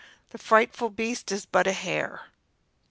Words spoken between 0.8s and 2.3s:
beast is but a hare!"